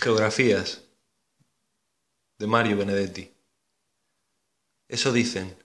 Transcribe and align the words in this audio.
Geografías 0.00 0.82
de 2.38 2.46
Mario 2.46 2.76
Benedetti. 2.76 3.34
Eso 4.86 5.12
dicen. 5.12 5.56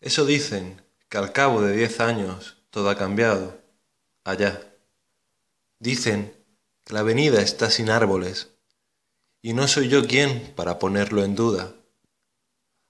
Eso 0.00 0.24
dicen 0.24 0.80
que 1.10 1.18
al 1.18 1.34
cabo 1.34 1.60
de 1.60 1.76
diez 1.76 2.00
años 2.00 2.56
todo 2.70 2.88
ha 2.88 2.96
cambiado. 2.96 3.60
Allá. 4.24 4.74
Dicen 5.78 6.34
que 6.84 6.94
la 6.94 7.00
avenida 7.00 7.42
está 7.42 7.70
sin 7.70 7.90
árboles 7.90 8.52
y 9.42 9.52
no 9.52 9.68
soy 9.68 9.90
yo 9.90 10.06
quien 10.06 10.54
para 10.54 10.78
ponerlo 10.78 11.24
en 11.24 11.34
duda. 11.34 11.74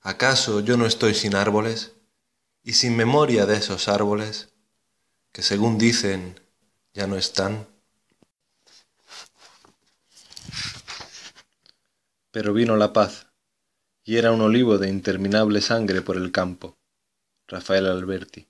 ¿Acaso 0.01 0.61
yo 0.61 0.77
no 0.77 0.87
estoy 0.87 1.13
sin 1.13 1.35
árboles 1.35 1.91
y 2.63 2.75
sin 2.75 2.95
memoria 2.95 3.47
de 3.47 3.57
esos 3.57 3.89
árboles 3.89 4.51
que 5.33 5.43
según 5.43 5.77
dicen 5.77 6.39
ya 6.93 7.09
no 7.09 7.17
están? 7.17 7.74
Pero 12.35 12.53
vino 12.53 12.77
la 12.77 12.93
paz, 12.93 13.29
y 14.03 14.17
era 14.17 14.33
un 14.33 14.41
olivo 14.41 14.77
de 14.77 14.89
interminable 14.89 15.61
sangre 15.61 16.03
por 16.03 16.17
el 16.17 16.33
campo. 16.33 16.81
Rafael 17.47 17.87
Alberti. 17.87 18.49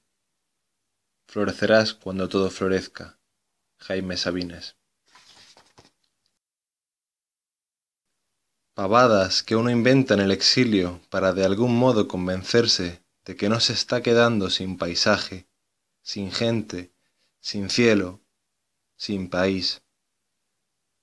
Florecerás 1.28 1.92
cuando 1.92 2.30
todo 2.30 2.48
florezca. 2.48 3.20
Jaime 3.76 4.16
Sabines. 4.16 4.78
Pavadas 8.72 9.42
que 9.42 9.54
uno 9.54 9.68
inventa 9.68 10.14
en 10.14 10.20
el 10.20 10.30
exilio 10.30 11.02
para 11.10 11.34
de 11.34 11.44
algún 11.44 11.76
modo 11.76 12.08
convencerse 12.08 13.04
de 13.26 13.36
que 13.36 13.50
no 13.50 13.60
se 13.60 13.74
está 13.74 14.02
quedando 14.02 14.48
sin 14.48 14.78
paisaje, 14.78 15.46
sin 16.00 16.32
gente, 16.32 16.94
sin 17.38 17.68
cielo, 17.68 18.22
sin 18.96 19.28
país. 19.28 19.82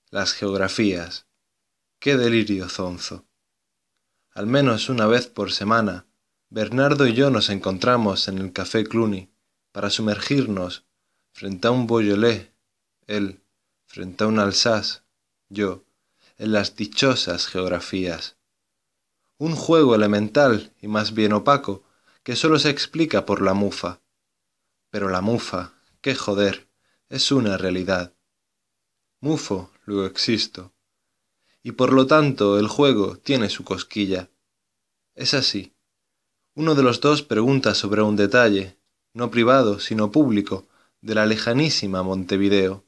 Las 0.09 0.33
geografías, 0.33 1.27
Qué 2.01 2.17
delirio 2.17 2.67
zonzo. 2.67 3.27
Al 4.31 4.47
menos 4.47 4.89
una 4.89 5.05
vez 5.05 5.27
por 5.27 5.51
semana, 5.51 6.07
Bernardo 6.49 7.05
y 7.05 7.13
yo 7.13 7.29
nos 7.29 7.51
encontramos 7.51 8.27
en 8.27 8.39
el 8.39 8.53
Café 8.53 8.85
Cluny 8.85 9.31
para 9.71 9.91
sumergirnos 9.91 10.87
frente 11.31 11.67
a 11.67 11.71
un 11.71 11.85
Beaujolais, 11.85 12.49
él 13.05 13.43
frente 13.85 14.23
a 14.23 14.27
un 14.27 14.39
Alsace, 14.39 15.01
yo, 15.47 15.85
en 16.39 16.53
las 16.53 16.75
dichosas 16.75 17.45
geografías. 17.45 18.35
Un 19.37 19.55
juego 19.55 19.93
elemental 19.93 20.73
y 20.81 20.87
más 20.87 21.13
bien 21.13 21.33
opaco 21.33 21.83
que 22.23 22.35
solo 22.35 22.57
se 22.57 22.71
explica 22.71 23.27
por 23.27 23.43
la 23.43 23.53
mufa. 23.53 24.01
Pero 24.89 25.07
la 25.07 25.21
mufa, 25.21 25.75
qué 26.01 26.15
joder, 26.15 26.67
es 27.09 27.31
una 27.31 27.57
realidad. 27.57 28.15
Mufo, 29.19 29.71
luego 29.85 30.07
existo 30.07 30.73
y 31.63 31.73
por 31.73 31.93
lo 31.93 32.07
tanto 32.07 32.57
el 32.59 32.67
juego 32.67 33.17
tiene 33.17 33.49
su 33.49 33.63
cosquilla. 33.63 34.29
Es 35.15 35.33
así. 35.33 35.73
Uno 36.55 36.75
de 36.75 36.83
los 36.83 37.01
dos 37.01 37.21
pregunta 37.21 37.75
sobre 37.75 38.01
un 38.01 38.15
detalle, 38.15 38.77
no 39.13 39.31
privado, 39.31 39.79
sino 39.79 40.11
público, 40.11 40.67
de 41.01 41.15
la 41.15 41.25
lejanísima 41.25 42.03
Montevideo, 42.03 42.85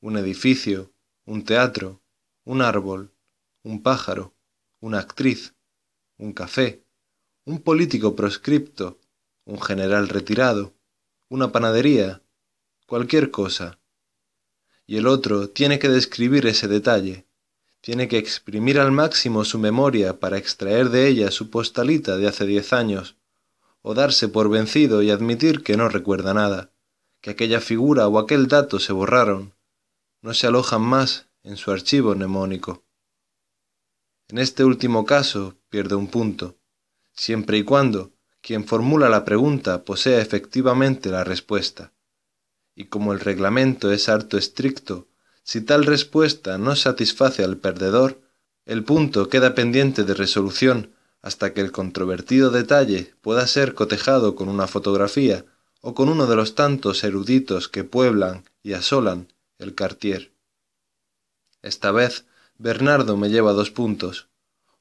un 0.00 0.16
edificio, 0.16 0.92
un 1.24 1.44
teatro, 1.44 2.00
un 2.44 2.62
árbol, 2.62 3.12
un 3.62 3.82
pájaro, 3.82 4.34
una 4.80 5.00
actriz, 5.00 5.54
un 6.18 6.32
café, 6.32 6.84
un 7.44 7.60
político 7.60 8.14
proscripto, 8.14 8.98
un 9.44 9.60
general 9.60 10.08
retirado, 10.08 10.74
una 11.28 11.52
panadería, 11.52 12.22
cualquier 12.86 13.30
cosa. 13.30 13.78
Y 14.86 14.96
el 14.96 15.06
otro 15.06 15.48
tiene 15.50 15.78
que 15.78 15.88
describir 15.88 16.46
ese 16.46 16.68
detalle, 16.68 17.26
tiene 17.86 18.08
que 18.08 18.18
exprimir 18.18 18.80
al 18.80 18.90
máximo 18.90 19.44
su 19.44 19.60
memoria 19.60 20.18
para 20.18 20.38
extraer 20.38 20.90
de 20.90 21.06
ella 21.06 21.30
su 21.30 21.50
postalita 21.50 22.16
de 22.16 22.26
hace 22.26 22.44
diez 22.44 22.72
años, 22.72 23.16
o 23.80 23.94
darse 23.94 24.26
por 24.26 24.50
vencido 24.50 25.02
y 25.02 25.12
admitir 25.12 25.62
que 25.62 25.76
no 25.76 25.88
recuerda 25.88 26.34
nada, 26.34 26.72
que 27.20 27.30
aquella 27.30 27.60
figura 27.60 28.08
o 28.08 28.18
aquel 28.18 28.48
dato 28.48 28.80
se 28.80 28.92
borraron, 28.92 29.54
no 30.20 30.34
se 30.34 30.48
alojan 30.48 30.82
más 30.82 31.28
en 31.44 31.56
su 31.56 31.70
archivo 31.70 32.12
mnemónico. 32.16 32.82
En 34.26 34.38
este 34.38 34.64
último 34.64 35.04
caso 35.06 35.54
pierde 35.68 35.94
un 35.94 36.08
punto, 36.08 36.58
siempre 37.12 37.56
y 37.58 37.62
cuando 37.62 38.10
quien 38.40 38.64
formula 38.64 39.08
la 39.08 39.24
pregunta 39.24 39.84
posea 39.84 40.20
efectivamente 40.20 41.08
la 41.10 41.22
respuesta. 41.22 41.92
Y 42.74 42.86
como 42.86 43.12
el 43.12 43.20
reglamento 43.20 43.92
es 43.92 44.08
harto 44.08 44.36
estricto 44.38 45.06
si 45.46 45.60
tal 45.60 45.84
respuesta 45.84 46.58
no 46.58 46.74
satisface 46.74 47.44
al 47.44 47.56
perdedor, 47.56 48.20
el 48.64 48.82
punto 48.82 49.28
queda 49.28 49.54
pendiente 49.54 50.02
de 50.02 50.12
resolución 50.12 50.92
hasta 51.22 51.54
que 51.54 51.60
el 51.60 51.70
controvertido 51.70 52.50
detalle 52.50 53.14
pueda 53.22 53.46
ser 53.46 53.74
cotejado 53.74 54.34
con 54.34 54.48
una 54.48 54.66
fotografía 54.66 55.44
o 55.80 55.94
con 55.94 56.08
uno 56.08 56.26
de 56.26 56.34
los 56.34 56.56
tantos 56.56 57.04
eruditos 57.04 57.68
que 57.68 57.84
pueblan 57.84 58.44
y 58.64 58.72
asolan 58.72 59.32
el 59.58 59.76
Cartier. 59.76 60.32
Esta 61.62 61.92
vez 61.92 62.26
Bernardo 62.58 63.16
me 63.16 63.30
lleva 63.30 63.52
dos 63.52 63.70
puntos, 63.70 64.28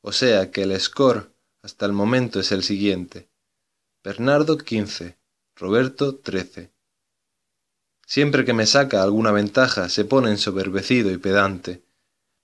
o 0.01 0.11
sea 0.11 0.49
que 0.49 0.63
el 0.63 0.79
score 0.79 1.29
hasta 1.61 1.85
el 1.85 1.93
momento 1.93 2.39
es 2.39 2.51
el 2.51 2.63
siguiente. 2.63 3.29
Bernardo 4.03 4.57
15, 4.57 5.15
Roberto 5.55 6.15
13. 6.15 6.74
Siempre 8.05 8.45
que 8.45 8.53
me 8.53 8.67
saca 8.67 9.01
alguna 9.01 9.31
ventaja 9.31 9.89
se 9.89 10.05
pone 10.05 10.29
ensoberbecido 10.29 11.11
y 11.11 11.17
pedante, 11.17 11.83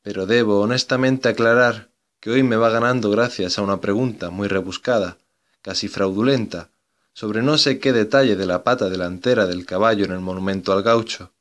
pero 0.02 0.26
debo 0.26 0.60
honestamente 0.60 1.30
aclarar 1.30 1.92
que 2.20 2.32
hoy 2.32 2.44
me 2.44 2.56
va 2.56 2.70
ganando 2.70 3.10
gracias 3.12 3.58
a 3.58 3.62
una 3.62 3.80
pregunta 3.80 4.32
muy 4.32 4.48
rebuscada, 4.48 5.18
casi 5.62 5.88
fraudulenta, 5.88 6.70
sobre 7.14 7.42
no 7.44 7.58
sé 7.58 7.80
qué 7.80 7.94
detalle 7.94 8.36
de 8.36 8.46
la 8.46 8.64
pata 8.64 8.90
delantera 8.90 9.46
del 9.46 9.66
caballo 9.66 10.06
en 10.06 10.12
el 10.12 10.20
monumento 10.20 10.74
al 10.74 10.82
gaucho, 10.82 11.32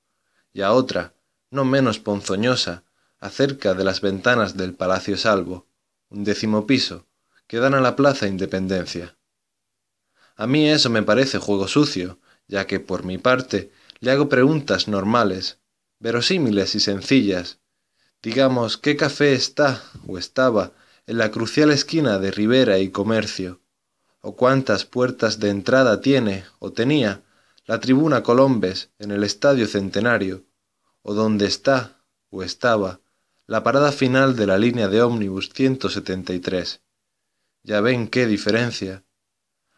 y 0.53 0.63
a 0.63 0.73
otra, 0.73 1.15
no 1.51 1.65
menos 1.65 1.99
ponzoñosa, 1.99 2.85
acerca 3.21 3.75
de 3.75 3.85
las 3.85 4.01
ventanas 4.01 4.57
del 4.57 4.75
Palacio 4.75 5.17
Salvo, 5.17 5.67
un 6.09 6.25
décimo 6.25 6.67
piso, 6.67 7.07
que 7.47 7.59
dan 7.59 7.75
a 7.75 7.81
la 7.81 7.97
Plaza 7.97 8.27
Independencia. 8.27 9.17
A 10.37 10.47
mí 10.47 10.69
eso 10.69 10.91
me 10.91 11.03
parece 11.03 11.39
juego 11.39 11.69
sucio, 11.69 12.19
ya 12.49 12.67
que 12.67 12.81
por 12.81 13.05
mi 13.05 13.19
parte 13.19 13.71
le 14.01 14.11
hago 14.11 14.31
preguntas 14.31 14.89
normales, 14.89 15.59
verosímiles 15.99 16.75
y 16.75 16.81
sencillas. 16.81 17.61
Digamos, 18.23 18.79
¿qué 18.79 18.97
café 18.97 19.35
está 19.35 19.83
o 20.07 20.17
estaba 20.17 20.73
en 21.07 21.19
la 21.19 21.31
crucial 21.31 21.71
esquina 21.71 22.19
de 22.19 22.31
Rivera 22.31 22.79
y 22.79 22.89
Comercio? 22.89 23.61
¿O 24.23 24.37
cuántas 24.37 24.87
puertas 24.87 25.39
de 25.39 25.51
entrada 25.51 26.01
tiene 26.01 26.45
o 26.59 26.73
tenía 26.73 27.23
la 27.67 27.79
tribuna 27.79 28.23
Colombes 28.23 28.91
en 28.99 29.11
el 29.11 29.23
Estadio 29.23 29.67
Centenario? 29.67 30.45
¿O 31.03 31.13
dónde 31.13 31.47
está 31.47 32.03
o 32.31 32.43
estaba 32.43 33.01
la 33.47 33.63
parada 33.63 33.93
final 33.93 34.35
de 34.35 34.47
la 34.47 34.59
línea 34.59 34.89
de 34.89 35.03
ómnibus 35.03 35.51
173? 35.53 36.81
Ya 37.63 37.81
ven 37.83 38.09
qué 38.09 38.27
diferencia. 38.27 39.05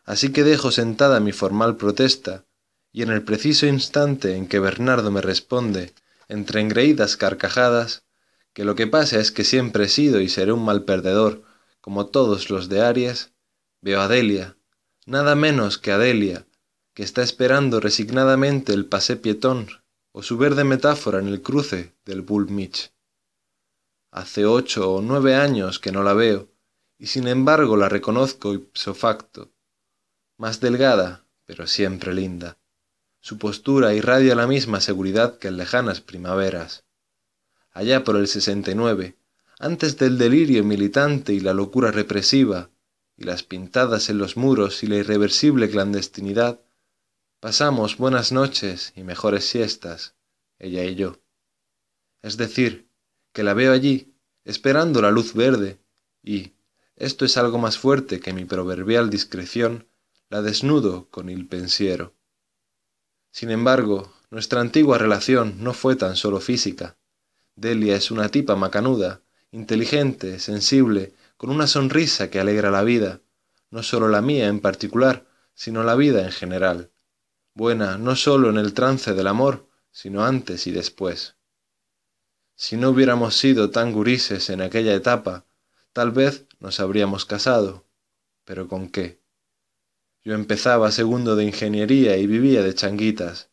Así 0.05 0.31
que 0.31 0.45
dejo 0.45 0.71
sentada 0.71 1.19
mi 1.19 1.33
formal 1.33 1.77
protesta 1.77 2.45
y 2.93 3.03
en 3.03 3.11
el 3.11 3.23
preciso 3.23 3.67
instante 3.67 4.37
en 4.37 4.47
que 4.47 4.61
Bernardo 4.61 5.11
me 5.11 5.23
responde, 5.23 5.95
entre 6.29 6.61
engreídas 6.61 7.17
carcajadas, 7.17 8.05
que 8.53 8.65
lo 8.65 8.75
que 8.75 8.87
pasa 8.87 9.19
es 9.19 9.33
que 9.33 9.45
siempre 9.45 9.85
he 9.85 9.89
sido 9.89 10.21
y 10.21 10.29
seré 10.29 10.53
un 10.53 10.65
mal 10.65 10.85
perdedor, 10.85 11.43
como 11.81 12.07
todos 12.07 12.51
los 12.51 12.69
de 12.69 12.83
Aries, 12.83 13.33
veo 13.81 14.01
a 14.01 14.09
Delia, 14.09 14.57
nada 15.07 15.35
menos 15.35 15.79
que 15.79 15.91
a 15.91 15.99
Delia, 15.99 16.47
que 16.95 17.03
está 17.03 17.23
esperando 17.23 17.81
resignadamente 17.81 18.75
el 18.75 18.85
pasé 18.87 19.17
pietón 19.17 19.69
o 20.13 20.23
su 20.23 20.37
verde 20.37 20.65
metáfora 20.65 21.19
en 21.19 21.29
el 21.29 21.41
cruce 21.41 21.95
del 22.05 22.21
Bull 22.21 22.51
Mitch. 22.51 22.93
Hace 24.11 24.45
ocho 24.45 24.93
o 24.93 25.01
nueve 25.01 25.35
años 25.35 25.79
que 25.79 25.91
no 25.91 26.03
la 26.03 26.13
veo, 26.13 26.53
y 26.99 27.07
sin 27.07 27.27
embargo 27.27 27.79
la 27.79 27.89
reconozco 27.89 28.53
ipso 28.53 28.95
facto, 28.95 29.51
más 30.37 30.61
delgada, 30.61 31.25
pero 31.47 31.67
siempre 31.67 32.13
linda 32.13 32.59
su 33.23 33.39
postura 33.39 33.95
irradia 33.95 34.35
la 34.35 34.49
misma 34.49 34.81
seguridad 34.81 35.39
que 35.39 35.47
en 35.47 35.57
lejanas 35.57 36.01
primaveras. 36.01 36.85
Allá 37.71 38.03
por 38.03 38.17
el 38.17 38.27
69, 38.27 39.17
antes 39.61 39.97
del 39.97 40.19
delirio 40.19 40.65
militante 40.65 41.33
y 41.33 41.39
la 41.39 41.55
locura 41.55 41.93
represiva, 41.93 42.71
y 43.17 43.23
las 43.23 43.45
pintadas 43.45 44.11
en 44.11 44.19
los 44.19 44.37
muros 44.37 44.83
y 44.83 44.89
la 44.89 44.97
irreversible 44.97 45.71
clandestinidad, 45.71 46.63
pasamos 47.39 47.97
buenas 47.97 48.33
noches 48.33 48.93
y 48.97 49.05
mejores 49.05 49.45
siestas, 49.49 50.17
ella 50.59 50.83
y 50.85 50.97
yo. 50.97 51.21
Es 52.23 52.37
decir, 52.37 52.89
que 53.33 53.45
la 53.45 53.55
veo 53.55 53.73
allí, 53.73 54.17
esperando 54.45 55.01
la 55.01 55.13
luz 55.13 55.33
verde, 55.33 55.79
y, 56.25 56.55
esto 56.97 57.25
es 57.25 57.37
algo 57.37 57.59
más 57.59 57.79
fuerte 57.79 58.19
que 58.19 58.33
mi 58.33 58.45
proverbial 58.47 59.11
discreción, 59.11 59.87
la 60.29 60.43
desnudo 60.43 61.09
con 61.09 61.31
il 61.31 61.47
pensiero. 61.47 62.17
Sin 63.33 63.51
embargo, 63.51 64.13
nuestra 64.31 64.61
antigua 64.61 64.99
relación 64.99 65.57
no 65.65 65.73
fue 65.73 65.97
tan 65.97 66.17
solo 66.17 66.39
física. 66.39 66.99
Delia 67.57 67.97
es 67.97 68.11
una 68.11 68.29
tipa 68.29 68.57
macanuda, 68.57 69.23
inteligente, 69.53 70.39
sensible, 70.39 71.15
con 71.39 71.49
una 71.49 71.67
sonrisa 71.67 72.29
que 72.31 72.41
alegra 72.41 72.71
la 72.71 72.83
vida, 72.83 73.21
no 73.71 73.83
solo 73.83 74.09
la 74.09 74.21
mía 74.21 74.49
en 74.49 74.61
particular, 74.61 75.27
sino 75.55 75.83
la 75.83 75.95
vida 75.95 76.23
en 76.25 76.31
general. 76.31 76.91
Buena 77.55 77.97
no 77.97 78.17
solo 78.17 78.51
en 78.51 78.59
el 78.59 78.75
trance 78.75 79.15
del 79.15 79.27
amor, 79.27 79.67
sino 79.91 80.25
antes 80.25 80.67
y 80.67 80.71
después. 80.71 81.37
Si 82.55 82.77
no 82.77 82.91
hubiéramos 82.91 83.37
sido 83.37 83.71
tan 83.71 83.93
gurises 83.93 84.51
en 84.51 84.61
aquella 84.61 84.95
etapa, 84.95 85.47
tal 85.95 86.11
vez 86.11 86.45
nos 86.61 86.81
habríamos 86.81 87.25
casado. 87.25 87.87
Pero 88.45 88.69
¿con 88.69 88.91
qué? 88.91 89.22
Yo 90.25 90.35
empezaba 90.35 90.93
segundo 90.93 91.35
de 91.35 91.45
ingeniería 91.45 92.17
y 92.17 92.27
vivía 92.27 92.63
de 92.63 92.75
changuitas. 92.75 93.51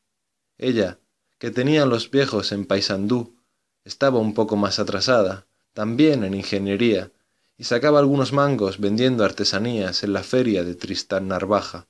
Ella, 0.58 1.00
que 1.40 1.50
tenía 1.50 1.86
los 1.86 2.12
viejos 2.12 2.52
en 2.52 2.66
Paysandú, 2.66 3.36
estaba 3.84 4.20
un 4.20 4.36
poco 4.36 4.56
más 4.56 4.78
atrasada, 4.78 5.48
también 5.74 6.24
en 6.24 6.36
ingeniería, 6.36 7.12
y 7.58 7.64
sacaba 7.64 8.00
algunos 8.00 8.34
mangos 8.34 8.80
vendiendo 8.80 9.26
artesanías 9.26 10.04
en 10.04 10.14
la 10.14 10.22
feria 10.24 10.64
de 10.64 10.76
Tristán 10.76 11.28
Narvaja. 11.28 11.88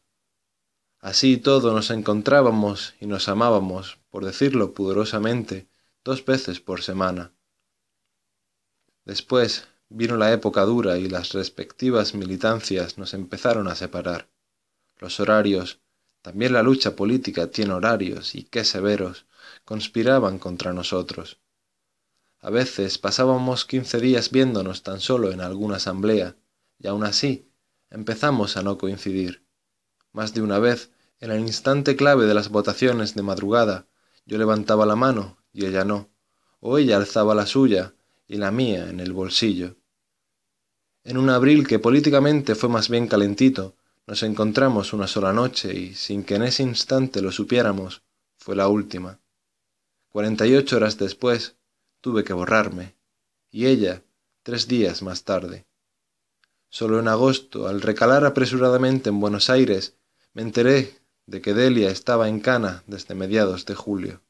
Así 1.00 1.38
todo 1.38 1.74
nos 1.74 1.92
encontrábamos 1.92 2.96
y 3.00 3.06
nos 3.06 3.28
amábamos, 3.28 4.00
por 4.10 4.26
decirlo 4.26 4.74
pudorosamente, 4.74 5.68
dos 6.04 6.26
veces 6.26 6.60
por 6.60 6.82
semana. 6.82 7.34
Después 9.04 9.68
vino 9.90 10.16
la 10.18 10.32
época 10.32 10.64
dura 10.64 10.98
y 10.98 11.10
las 11.10 11.34
respectivas 11.34 12.14
militancias 12.16 12.98
nos 12.98 13.14
empezaron 13.14 13.68
a 13.68 13.76
separar. 13.76 14.30
Los 15.00 15.20
horarios, 15.22 15.80
también 16.22 16.52
la 16.52 16.62
lucha 16.62 16.96
política 16.96 17.50
tiene 17.50 17.74
horarios 17.74 18.36
y 18.36 18.44
qué 18.44 18.66
severos, 18.66 19.26
conspiraban 19.64 20.40
contra 20.40 20.74
nosotros. 20.74 21.40
A 22.42 22.50
veces 22.50 22.98
pasábamos 22.98 23.66
quince 23.66 24.00
días 24.00 24.30
viéndonos 24.30 24.84
tan 24.84 25.00
solo 25.00 25.32
en 25.32 25.40
alguna 25.40 25.78
asamblea, 25.78 26.36
y 26.78 26.88
aun 26.88 27.06
así 27.06 27.50
empezamos 27.90 28.58
a 28.58 28.62
no 28.62 28.78
coincidir. 28.78 29.46
Más 30.12 30.34
de 30.34 30.42
una 30.42 30.60
vez, 30.60 30.92
en 31.20 31.32
el 31.32 31.40
instante 31.40 31.96
clave 31.96 32.26
de 32.26 32.34
las 32.34 32.50
votaciones 32.50 33.16
de 33.16 33.24
madrugada, 33.24 33.88
yo 34.26 34.38
levantaba 34.38 34.86
la 34.86 34.96
mano 34.96 35.38
y 35.54 35.66
ella 35.66 35.86
no, 35.86 36.10
o 36.60 36.78
ella 36.78 36.98
alzaba 36.98 37.36
la 37.36 37.46
suya 37.46 37.96
y 38.28 38.38
la 38.38 38.52
mía 38.52 38.90
en 38.90 39.00
el 39.00 39.14
bolsillo. 39.14 39.78
En 41.04 41.18
un 41.18 41.30
abril 41.30 41.68
que 41.68 41.80
políticamente 41.80 42.54
fue 42.56 42.70
más 42.70 42.90
bien 42.90 43.08
calentito, 43.08 43.76
nos 44.10 44.24
encontramos 44.24 44.92
una 44.92 45.06
sola 45.06 45.34
noche 45.34 45.72
y, 45.72 45.94
sin 45.94 46.24
que 46.24 46.34
en 46.34 46.42
ese 46.42 46.64
instante 46.64 47.22
lo 47.22 47.32
supiéramos, 47.32 48.02
fue 48.40 48.56
la 48.56 48.68
última. 48.68 49.20
Cuarenta 50.08 50.48
y 50.48 50.56
ocho 50.56 50.78
horas 50.78 50.98
después, 50.98 51.58
tuve 52.02 52.24
que 52.24 52.34
borrarme, 52.34 52.96
y 53.52 53.68
ella 53.68 54.02
tres 54.42 54.68
días 54.68 55.04
más 55.04 55.26
tarde. 55.26 55.68
Solo 56.70 57.00
en 57.00 57.08
agosto, 57.08 57.68
al 57.68 57.82
recalar 57.82 58.26
apresuradamente 58.26 59.10
en 59.10 59.20
Buenos 59.20 59.52
Aires, 59.52 59.96
me 60.34 60.42
enteré 60.42 60.98
de 61.28 61.40
que 61.40 61.54
Delia 61.54 61.92
estaba 61.92 62.30
en 62.30 62.40
Cana 62.40 62.84
desde 62.88 63.14
mediados 63.14 63.68
de 63.68 63.76
julio. 63.76 64.24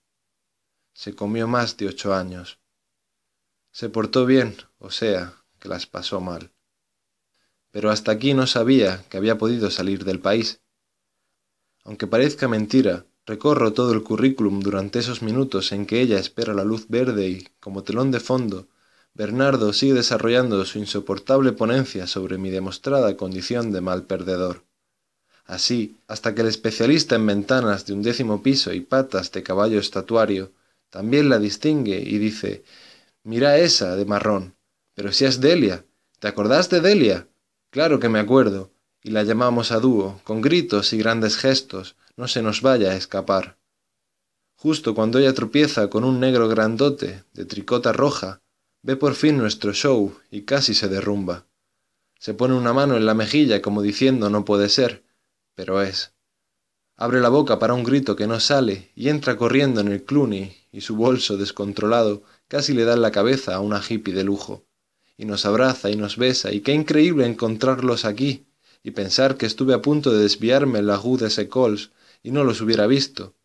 Se 0.92 1.16
comió 1.16 1.48
más 1.48 1.78
de 1.78 1.88
ocho 1.88 2.14
años. 2.14 2.60
Se 3.72 3.88
portó 3.88 4.26
bien, 4.26 4.58
o 4.78 4.92
sea, 4.92 5.42
que 5.58 5.70
las 5.70 5.86
pasó 5.86 6.20
mal. 6.20 6.52
Pero 7.72 7.92
hasta 7.92 8.12
aquí 8.12 8.34
no 8.34 8.48
sabía 8.48 9.04
que 9.10 9.18
había 9.18 9.38
podido 9.38 9.70
salir 9.70 10.06
del 10.06 10.20
país. 10.20 10.62
Aunque 11.84 12.08
parezca 12.08 12.48
mentira, 12.48 13.06
Recorro 13.30 13.74
todo 13.74 13.94
el 13.94 14.02
currículum 14.02 14.60
durante 14.60 14.98
esos 14.98 15.22
minutos 15.22 15.72
en 15.72 15.86
que 15.86 16.02
ella 16.02 16.18
espera 16.18 16.56
la 16.56 16.64
luz 16.64 16.88
verde 16.88 17.30
y, 17.30 17.48
como 17.60 17.84
telón 17.84 18.10
de 18.10 18.20
fondo, 18.20 18.68
Bernardo 19.14 19.72
sigue 19.72 19.94
desarrollando 19.94 20.66
su 20.66 20.80
insoportable 20.80 21.52
ponencia 21.52 22.08
sobre 22.08 22.40
mi 22.40 22.50
demostrada 22.50 23.16
condición 23.18 23.72
de 23.72 23.82
mal 23.82 24.08
perdedor. 24.08 24.64
Así, 25.46 26.00
hasta 26.08 26.34
que 26.34 26.42
el 26.42 26.48
especialista 26.48 27.18
en 27.18 27.28
ventanas 27.28 27.86
de 27.86 27.94
un 27.94 28.02
décimo 28.02 28.42
piso 28.42 28.74
y 28.74 28.80
patas 28.82 29.32
de 29.32 29.44
caballo 29.44 29.80
estatuario 29.80 30.52
también 30.90 31.30
la 31.30 31.38
distingue 31.38 32.00
y 32.00 32.18
dice 32.18 32.64
Mira 33.24 33.60
esa 33.60 33.96
de 33.96 34.06
marrón. 34.06 34.56
Pero 34.96 35.12
si 35.12 35.26
es 35.26 35.40
Delia. 35.40 35.86
¿Te 36.18 36.28
acordás 36.28 36.72
de 36.72 36.82
Delia? 36.82 37.28
Claro 37.72 38.00
que 38.00 38.10
me 38.10 38.20
acuerdo. 38.20 38.72
Y 39.02 39.12
la 39.12 39.24
llamamos 39.24 39.72
a 39.72 39.80
dúo, 39.80 40.20
con 40.24 40.42
gritos 40.42 40.92
y 40.92 40.98
grandes 40.98 41.38
gestos, 41.38 41.96
no 42.18 42.28
se 42.28 42.42
nos 42.42 42.62
vaya 42.62 42.92
a 42.92 42.96
escapar. 42.96 43.58
Justo 44.56 44.94
cuando 44.94 45.20
ella 45.20 45.34
tropieza 45.34 45.90
con 45.90 46.04
un 46.04 46.20
negro 46.20 46.50
grandote 46.50 47.24
de 47.32 47.46
tricota 47.46 47.94
roja, 47.94 48.42
ve 48.82 48.98
por 48.98 49.16
fin 49.16 49.38
nuestro 49.38 49.74
show 49.74 50.18
y 50.30 50.42
casi 50.42 50.74
se 50.74 50.90
derrumba. 50.90 51.46
Se 52.18 52.34
pone 52.34 52.56
una 52.56 52.74
mano 52.74 52.98
en 52.98 53.06
la 53.06 53.14
mejilla 53.14 53.62
como 53.62 53.82
diciendo 53.82 54.30
no 54.30 54.44
puede 54.44 54.68
ser, 54.68 55.06
pero 55.56 55.82
es. 55.82 56.14
Abre 56.98 57.22
la 57.22 57.30
boca 57.30 57.60
para 57.60 57.74
un 57.74 57.86
grito 57.86 58.18
que 58.18 58.28
no 58.28 58.42
sale 58.42 58.92
y 58.96 59.08
entra 59.08 59.38
corriendo 59.38 59.80
en 59.80 59.88
el 59.88 60.04
cluny 60.04 60.58
y 60.74 60.82
su 60.82 60.98
bolso 60.98 61.38
descontrolado 61.38 62.24
casi 62.50 62.74
le 62.74 62.84
da 62.84 62.96
en 62.96 63.02
la 63.02 63.12
cabeza 63.12 63.56
a 63.56 63.62
una 63.62 63.82
hippie 63.82 64.14
de 64.14 64.26
lujo. 64.26 64.66
Y 65.20 65.26
nos 65.26 65.46
abraza 65.46 65.90
y 65.90 65.98
nos 65.98 66.16
besa 66.16 66.54
y 66.54 66.62
qué 66.62 66.72
increíble 66.72 67.26
encontrarlos 67.26 68.06
aquí 68.06 68.46
y 68.84 68.92
pensar 68.92 69.36
que 69.36 69.46
estuve 69.46 69.74
a 69.74 69.82
punto 69.82 70.14
de 70.14 70.24
desviarme 70.24 70.80
en 70.80 70.88
la 70.88 70.96
rue 70.96 71.18
de 71.18 71.30
Secols 71.30 71.92
y 72.24 72.32
no 72.32 72.46
los 72.46 72.62
hubiera 72.62 72.88
visto. 72.88 73.36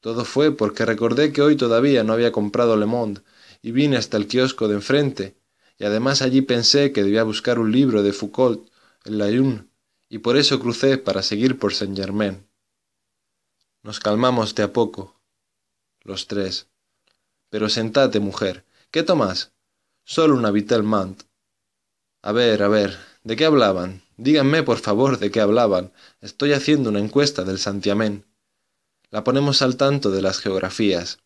Todo 0.00 0.24
fue 0.24 0.56
porque 0.56 0.84
recordé 0.84 1.32
que 1.32 1.40
hoy 1.40 1.54
todavía 1.54 2.02
no 2.02 2.14
había 2.14 2.32
comprado 2.32 2.76
Le 2.76 2.86
Monde 2.86 3.20
y 3.62 3.70
vine 3.70 3.96
hasta 3.96 4.16
el 4.16 4.26
kiosco 4.26 4.66
de 4.66 4.74
enfrente, 4.74 5.36
y 5.78 5.84
además 5.84 6.20
allí 6.20 6.42
pensé 6.42 6.90
que 6.90 7.04
debía 7.04 7.22
buscar 7.22 7.60
un 7.60 7.70
libro 7.70 8.02
de 8.02 8.12
Foucault 8.12 8.68
en 9.04 9.18
la 9.18 9.30
Lune, 9.30 9.68
y 10.08 10.18
por 10.18 10.36
eso 10.36 10.58
crucé 10.58 10.98
para 10.98 11.22
seguir 11.22 11.60
por 11.60 11.74
Saint 11.74 11.96
Germain. 11.96 12.44
Nos 13.84 14.00
calmamos 14.00 14.56
de 14.56 14.64
a 14.64 14.72
poco, 14.72 15.20
los 16.02 16.26
tres. 16.26 16.66
Pero 17.50 17.68
sentate, 17.68 18.18
mujer. 18.18 18.64
¿Qué 18.90 19.04
tomas? 19.04 19.52
Solo 20.04 20.34
una 20.34 20.50
Vitelmant. 20.50 21.22
A 22.22 22.32
ver, 22.32 22.62
a 22.62 22.68
ver, 22.68 22.98
¿de 23.24 23.36
qué 23.36 23.44
hablaban? 23.44 24.02
Díganme, 24.16 24.62
por 24.62 24.78
favor, 24.78 25.18
de 25.18 25.30
qué 25.30 25.40
hablaban. 25.40 25.92
Estoy 26.20 26.52
haciendo 26.52 26.90
una 26.90 26.98
encuesta 26.98 27.44
del 27.44 27.58
santiamén. 27.58 28.26
La 29.10 29.24
ponemos 29.24 29.62
al 29.62 29.76
tanto 29.76 30.10
de 30.10 30.22
las 30.22 30.38
geografías. 30.38 31.18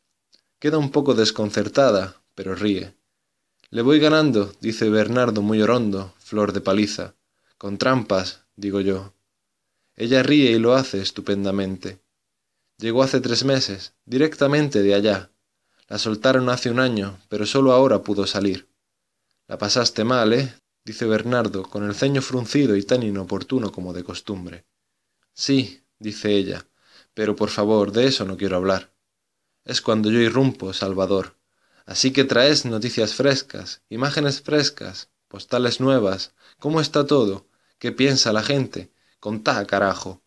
Queda 0.59 0.79
un 0.79 0.91
poco 0.91 1.15
desconcertada, 1.15 2.23
pero 2.35 2.55
ríe. 2.55 2.95
Le 3.71 3.83
voy 3.83 3.99
ganando, 3.99 4.53
dice 4.61 4.89
Bernardo 4.89 5.43
muy 5.43 5.61
orondo, 5.61 6.15
flor 6.19 6.53
de 6.53 6.61
paliza. 6.61 7.15
Con 7.59 7.79
trampas, 7.79 8.45
digo 8.55 8.81
yo. 8.81 9.15
Ella 9.97 10.23
ríe 10.23 10.53
y 10.53 10.59
lo 10.59 10.75
hace 10.75 11.01
estupendamente. 11.01 12.01
Llegó 12.79 13.03
hace 13.03 13.21
tres 13.21 13.45
meses, 13.45 13.95
directamente 14.05 14.83
de 14.83 14.95
allá. 14.95 15.31
La 15.89 15.99
soltaron 15.99 16.49
hace 16.49 16.71
un 16.71 16.81
año, 16.81 17.19
pero 17.29 17.45
solo 17.45 17.73
ahora 17.73 18.03
pudo 18.03 18.27
salir. 18.27 18.69
La 19.47 19.59
pasaste 19.59 20.05
mal, 20.05 20.33
¿eh? 20.33 20.55
dice 20.85 21.05
Bernardo, 21.05 21.63
con 21.63 21.85
el 21.85 21.95
ceño 21.95 22.23
fruncido 22.23 22.77
y 22.77 22.83
tan 22.83 23.03
inoportuno 23.03 23.73
como 23.73 23.93
de 23.93 24.05
costumbre. 24.05 24.65
Sí, 25.33 25.85
dice 25.99 26.33
ella, 26.33 26.67
pero 27.13 27.37
por 27.37 27.51
favor, 27.51 27.93
de 27.93 28.07
eso 28.07 28.25
no 28.25 28.37
quiero 28.37 28.57
hablar. 28.57 28.95
Es 29.65 29.81
cuando 29.81 30.11
yo 30.11 30.21
irrumpo, 30.21 30.73
Salvador. 30.73 31.37
Así 31.87 32.13
que 32.13 32.25
traes 32.25 32.65
noticias 32.65 33.15
frescas, 33.15 33.83
imágenes 33.91 34.41
frescas, 34.41 35.11
postales 35.29 35.81
nuevas, 35.81 36.35
cómo 36.59 36.81
está 36.81 37.07
todo, 37.07 37.47
qué 37.79 37.93
piensa 37.93 38.33
la 38.33 38.43
gente, 38.43 38.93
contá, 39.21 39.67
carajo. 39.67 40.23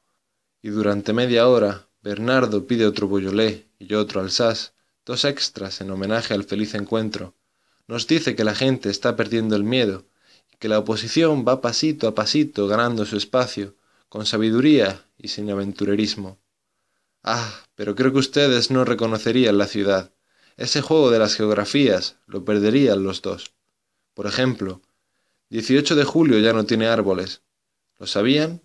Y 0.62 0.70
durante 0.70 1.14
media 1.14 1.48
hora, 1.48 1.88
Bernardo 2.02 2.68
pide 2.68 2.86
otro 2.86 3.08
boyolé 3.08 3.70
y 3.80 3.88
yo 3.88 4.00
otro 4.00 4.22
alsaz, 4.22 4.74
dos 5.08 5.24
extras 5.24 5.80
en 5.80 5.90
homenaje 5.90 6.34
al 6.34 6.44
feliz 6.44 6.76
encuentro. 6.76 7.34
Nos 7.88 8.08
dice 8.08 8.36
que 8.36 8.44
la 8.44 8.54
gente 8.54 8.90
está 8.90 9.16
perdiendo 9.16 9.56
el 9.56 9.64
miedo, 9.64 10.04
que 10.60 10.68
la 10.68 10.80
oposición 10.80 11.46
va 11.48 11.62
pasito 11.62 12.10
a 12.10 12.14
pasito 12.14 12.68
ganando 12.68 13.06
su 13.06 13.16
espacio, 13.16 13.76
con 14.10 14.26
sabiduría 14.26 15.06
y 15.18 15.30
sin 15.30 15.50
aventurerismo. 15.50 16.40
Ah, 17.24 17.50
pero 17.76 17.96
creo 17.96 18.12
que 18.12 18.20
ustedes 18.20 18.70
no 18.70 18.84
reconocerían 18.84 19.58
la 19.58 19.68
ciudad. 19.68 20.12
Ese 20.58 20.82
juego 20.82 21.10
de 21.10 21.20
las 21.20 21.36
geografías 21.36 22.18
lo 22.26 22.44
perderían 22.44 23.02
los 23.04 23.22
dos. 23.22 23.54
Por 24.14 24.28
ejemplo, 24.28 24.82
18 25.52 25.96
de 25.96 26.04
julio 26.04 26.38
ya 26.40 26.52
no 26.52 26.66
tiene 26.66 26.88
árboles. 26.88 27.44
¿Lo 27.98 28.08
sabían? 28.08 28.62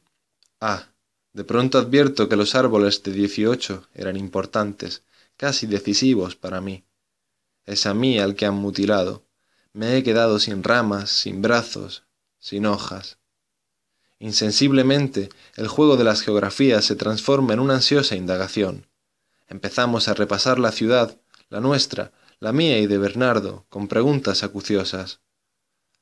Ah, 0.61 0.89
de 1.35 1.45
pronto 1.45 1.79
advierto 1.79 2.29
que 2.29 2.35
los 2.35 2.57
árboles 2.57 3.01
de 3.05 3.13
18 3.13 3.87
eran 3.95 4.17
importantes, 4.17 5.05
casi 5.37 5.67
decisivos 5.67 6.37
para 6.37 6.61
mí. 6.61 6.85
Es 7.65 7.87
a 7.87 7.95
mí 7.95 8.19
al 8.19 8.35
que 8.35 8.47
han 8.47 8.55
mutilado. 8.55 9.25
Me 9.73 9.97
he 9.97 10.03
quedado 10.03 10.39
sin 10.39 10.63
ramas, 10.63 11.11
sin 11.11 11.43
brazos, 11.43 12.05
sin 12.39 12.67
hojas. 12.67 13.19
Insensiblemente, 14.19 15.31
el 15.57 15.69
juego 15.69 15.97
de 15.97 16.05
las 16.05 16.23
geografías 16.23 16.85
se 16.85 16.97
transforma 16.97 17.55
en 17.55 17.61
una 17.61 17.75
ansiosa 17.75 18.15
indagación. 18.15 18.87
Empezamos 19.49 20.09
a 20.09 20.15
repasar 20.15 20.59
la 20.59 20.73
ciudad, 20.73 21.19
la 21.49 21.61
nuestra, 21.61 22.13
la 22.39 22.53
mía 22.53 22.79
y 22.79 22.87
de 22.87 22.99
Bernardo, 22.99 23.67
con 23.69 23.89
preguntas 23.89 24.43
acuciosas. 24.43 25.21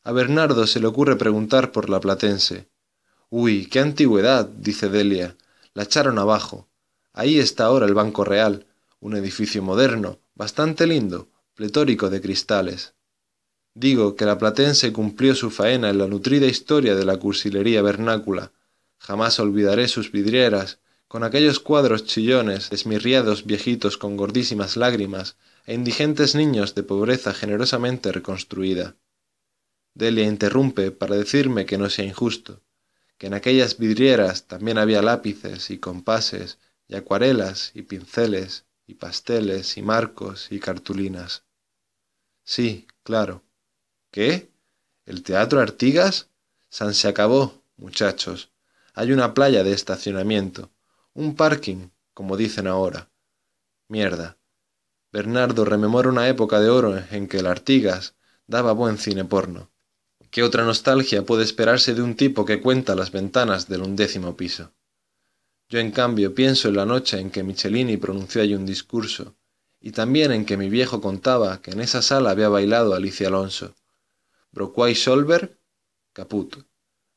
A 0.03 0.13
Bernardo 0.13 0.67
se 0.67 0.81
le 0.81 0.87
ocurre 0.87 1.17
preguntar 1.17 1.73
por 1.73 1.91
la 1.91 2.01
platense. 2.01 2.71
Uy, 3.29 3.67
qué 3.67 3.81
antigüedad, 3.81 4.47
dice 4.47 4.89
Delia. 4.89 5.37
La 5.75 5.83
echaron 5.83 6.19
abajo. 6.19 6.69
Ahí 7.13 7.39
está 7.39 7.65
ahora 7.65 7.87
el 7.87 7.95
Banco 7.95 8.25
Real, 8.25 8.67
un 9.01 9.17
edificio 9.17 9.63
moderno, 9.63 10.21
bastante 10.35 10.87
lindo, 10.87 11.31
pletórico 11.55 12.11
de 12.11 12.21
cristales. 12.21 12.95
Digo 13.75 14.15
que 14.15 14.27
la 14.27 14.37
platense 14.37 14.93
cumplió 14.93 15.35
su 15.35 15.51
faena 15.51 15.89
en 15.91 15.99
la 15.99 16.07
nutrida 16.07 16.47
historia 16.47 16.95
de 16.95 17.05
la 17.05 17.17
cursilería 17.17 17.83
vernácula. 17.83 18.53
Jamás 18.99 19.41
olvidaré 19.41 19.89
sus 19.89 20.13
vidrieras, 20.13 20.81
con 21.09 21.25
aquellos 21.25 21.61
cuadros 21.61 22.05
chillones, 22.05 22.71
esmirriados 22.73 23.47
viejitos 23.47 23.97
con 23.97 24.17
gordísimas 24.17 24.77
lágrimas, 24.77 25.37
e 25.67 25.75
indigentes 25.75 26.35
niños 26.35 26.75
de 26.75 26.83
pobreza 26.83 27.33
generosamente 27.33 28.13
reconstruida. 28.13 28.97
Delia 29.95 30.25
interrumpe 30.25 30.91
para 30.91 31.17
decirme 31.17 31.65
que 31.65 31.79
no 31.79 31.89
sea 31.91 32.05
injusto, 32.05 32.63
que 33.19 33.29
en 33.29 33.35
aquellas 33.35 33.79
vidrieras 33.79 34.47
también 34.47 34.79
había 34.79 35.03
lápices 35.03 35.71
y 35.71 35.79
compases 35.79 36.59
y 36.87 36.97
acuarelas 36.97 37.73
y 37.75 37.83
pinceles 37.83 38.67
y 38.91 38.95
pasteles 38.95 39.77
y 39.77 39.83
marcos 39.83 40.49
y 40.51 40.59
cartulinas. 40.59 41.45
Sí, 42.43 42.89
claro. 43.05 43.45
¿Qué? 44.11 44.51
¿El 45.07 45.23
teatro 45.23 45.61
Artigas? 45.61 46.29
San 46.69 46.93
se 46.95 47.07
acabó, 47.07 47.63
muchachos. 47.77 48.51
Hay 48.95 49.13
una 49.13 49.33
playa 49.33 49.63
de 49.63 49.73
estacionamiento, 49.73 50.73
un 51.15 51.37
parking, 51.37 51.91
como 52.15 52.37
dicen 52.37 52.67
ahora. 52.67 53.13
Mierda. 53.87 54.39
Bernardo 55.13 55.65
rememora 55.65 56.09
una 56.09 56.27
época 56.29 56.59
de 56.59 56.69
oro 56.69 57.01
en 57.13 57.29
que 57.29 57.39
el 57.39 57.47
Artigas 57.47 58.17
daba 58.49 58.73
buen 58.73 58.99
cine 58.99 59.25
porno. 59.25 59.71
¿Qué 60.33 60.43
otra 60.43 60.65
nostalgia 60.65 61.25
puede 61.25 61.45
esperarse 61.45 61.95
de 61.95 62.03
un 62.03 62.17
tipo 62.17 62.45
que 62.45 62.61
cuenta 62.61 62.97
las 62.97 63.13
ventanas 63.13 63.69
del 63.69 63.83
undécimo 63.83 64.37
piso? 64.37 64.73
Yo, 65.71 65.79
en 65.79 65.93
cambio, 65.93 66.35
pienso 66.35 66.67
en 66.67 66.75
la 66.75 66.85
noche 66.85 67.21
en 67.21 67.31
que 67.31 67.45
Michelini 67.45 67.97
pronunció 67.97 68.43
allí 68.43 68.57
un 68.57 68.67
discurso, 68.67 69.37
y 69.81 69.93
también 69.93 70.33
en 70.33 70.45
que 70.45 70.57
mi 70.57 70.69
viejo 70.69 71.01
contaba 71.01 71.63
que 71.63 71.71
en 71.71 71.81
esa 71.81 72.03
sala 72.03 72.31
había 72.31 72.49
bailado 72.49 72.93
Alicia 72.93 73.29
Alonso. 73.29 73.77
Broquay 74.51 74.97
Solberg, 74.97 75.57
caput. 76.13 76.57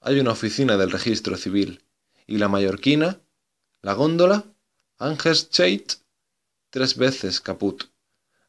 Hay 0.01 0.19
una 0.19 0.33
oficina 0.33 0.77
del 0.77 0.91
registro 0.91 1.35
civil. 1.35 1.83
¿Y 2.27 2.37
la 2.37 2.47
mallorquina? 2.47 3.21
¿La 3.81 3.93
góndola? 3.93 4.45
Cheit, 5.49 5.93
tres 6.69 6.95
veces 6.95 7.41
caput. 7.41 7.85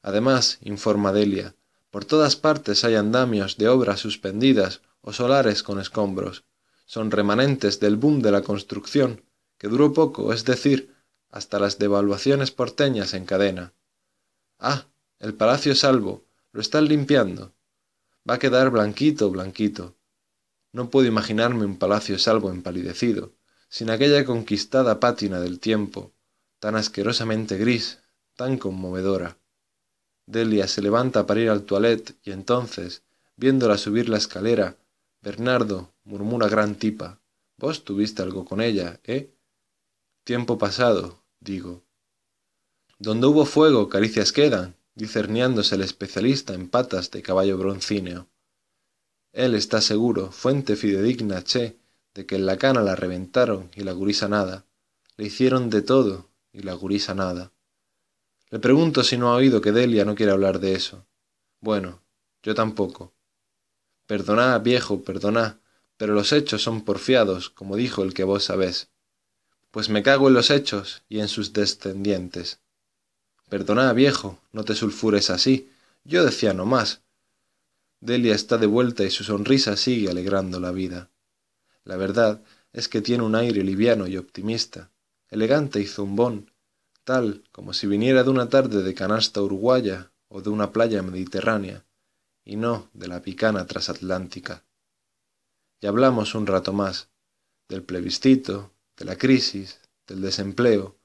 Además, 0.03 0.59
informa 0.61 1.13
Delia, 1.13 1.57
por 1.91 2.05
todas 2.05 2.37
partes 2.37 2.85
hay 2.85 2.97
andamios 2.97 3.57
de 3.57 3.69
obras 3.69 4.01
suspendidas 4.01 4.83
o 5.01 5.15
solares 5.15 5.63
con 5.63 5.81
escombros. 5.81 6.45
Son 6.85 7.11
remanentes 7.11 7.81
del 7.81 7.97
boom 7.97 8.21
de 8.21 8.33
la 8.33 8.43
construcción, 8.43 9.23
que 9.65 9.71
duró 9.71 9.95
poco, 9.95 10.35
es 10.35 10.45
decir, 10.45 10.95
hasta 11.31 11.59
las 11.59 11.79
devaluaciones 11.79 12.51
porteñas 12.51 13.15
en 13.15 13.25
cadena. 13.25 13.73
Ah, 14.59 14.89
el 15.19 15.33
palacio 15.33 15.75
salvo, 15.75 16.27
lo 16.53 16.61
están 16.61 16.85
limpiando. 16.85 17.55
Va 18.29 18.35
a 18.35 18.39
quedar 18.39 18.69
blanquito, 18.69 19.31
blanquito. 19.31 19.97
No 20.73 20.91
puedo 20.91 21.09
imaginarme 21.09 21.65
un 21.65 21.79
palacio 21.79 22.19
salvo 22.19 22.51
empalidecido, 22.51 23.33
sin 23.71 23.89
aquella 23.89 24.27
conquistada 24.27 25.01
pátina 25.01 25.41
del 25.41 25.61
tiempo, 25.61 26.13
tan 26.59 26.77
asquerosamente 26.77 27.57
gris, 27.57 28.01
tan 28.37 28.59
conmovedora. 28.59 29.39
Delia 30.27 30.69
se 30.69 30.83
levanta 30.83 31.25
para 31.25 31.41
ir 31.41 31.49
al 31.49 31.63
toilette 31.63 32.19
y 32.23 32.33
entonces, 32.33 33.03
viéndola 33.37 33.79
subir 33.79 34.11
la 34.11 34.19
escalera, 34.19 34.77
Bernardo 35.23 35.95
murmura 36.05 36.49
gran 36.49 36.75
tipa. 36.75 37.23
Vos 37.57 37.83
tuviste 37.83 38.21
algo 38.21 38.45
con 38.45 38.61
ella, 38.61 39.01
¿eh? 39.05 39.34
Tiempo 40.25 40.57
pasado, 40.57 41.23
digo. 41.41 41.83
Donde 42.99 43.27
hubo 43.27 43.45
fuego, 43.45 43.91
caricias 43.91 44.33
quedan, 44.33 44.75
discerniándose 44.95 45.75
el 45.75 45.83
especialista 45.83 46.55
en 46.55 46.71
patas 46.71 47.11
de 47.11 47.21
caballo 47.21 47.59
broncíneo. 47.59 48.27
Él 49.35 49.55
está 49.55 49.83
seguro, 49.83 50.33
fuente 50.33 50.77
fidedigna, 50.77 51.45
che, 51.45 51.77
de 52.15 52.25
que 52.25 52.37
en 52.37 52.47
la 52.47 52.57
cana 52.57 52.81
la 52.81 52.97
reventaron 52.97 53.71
y 53.75 53.83
la 53.83 53.93
gurisa 53.93 54.27
nada. 54.27 54.65
Le 55.19 55.27
hicieron 55.27 55.69
de 55.69 55.83
todo 55.83 56.31
y 56.55 56.63
la 56.63 56.73
gurisa 56.73 57.15
nada. 57.15 57.53
Le 58.49 58.61
pregunto 58.61 59.05
si 59.05 59.19
no 59.19 59.31
ha 59.31 59.37
oído 59.37 59.61
que 59.61 59.73
Delia 59.73 60.07
no 60.07 60.15
quiere 60.15 60.33
hablar 60.33 60.59
de 60.59 60.73
eso. 60.73 61.05
Bueno, 61.61 62.01
yo 62.43 62.55
tampoco. 62.55 63.13
Perdonad, 64.07 64.63
viejo, 64.63 65.03
perdonad, 65.03 65.57
pero 65.99 66.15
los 66.15 66.33
hechos 66.33 66.63
son 66.63 66.83
porfiados, 66.83 67.51
como 67.51 67.77
dijo 67.77 68.03
el 68.03 68.15
que 68.15 68.25
vos 68.25 68.45
sabés. 68.45 68.94
Pues 69.75 69.89
me 69.89 70.05
cago 70.05 70.29
en 70.29 70.35
los 70.35 70.53
hechos 70.53 71.03
y 71.09 71.19
en 71.19 71.27
sus 71.27 71.53
descendientes. 71.53 72.61
Perdonad, 73.49 73.93
viejo, 73.93 74.39
no 74.53 74.65
te 74.65 74.77
sulfures 74.77 75.31
así. 75.31 75.69
Yo 76.05 76.25
decía 76.25 76.55
no 76.55 76.65
más. 76.65 77.03
Delia 77.99 78.37
está 78.37 78.57
de 78.57 78.69
vuelta 78.69 79.03
y 79.03 79.11
su 79.11 79.25
sonrisa 79.25 79.77
sigue 79.77 80.09
alegrando 80.09 80.61
la 80.61 80.71
vida. 80.71 81.11
La 81.83 81.97
verdad 81.97 82.41
es 82.73 82.89
que 82.89 83.03
tiene 83.03 83.25
un 83.25 83.35
aire 83.35 83.65
liviano 83.65 84.07
y 84.07 84.17
optimista, 84.17 84.93
elegante 85.29 85.81
y 85.81 85.87
zumbón, 85.89 86.53
tal 87.03 87.43
como 87.51 87.73
si 87.73 87.89
viniera 87.89 88.23
de 88.23 88.31
una 88.31 88.49
tarde 88.49 88.81
de 88.81 88.95
canasta 88.95 89.43
uruguaya 89.43 90.13
o 90.29 90.41
de 90.41 90.51
una 90.51 90.71
playa 90.71 91.03
mediterránea, 91.03 91.85
y 92.45 92.55
no 92.55 92.91
de 92.93 93.09
la 93.09 93.23
picana 93.23 93.67
transatlántica. 93.67 94.63
Y 95.81 95.89
hablamos 95.89 96.37
un 96.37 96.47
rato 96.47 96.73
más, 96.73 97.09
del 97.69 97.83
plebiscito, 97.83 98.71
de 98.97 99.05
la 99.05 99.17
crisis, 99.17 99.81
del 100.07 100.21
desempleo, 100.21 100.99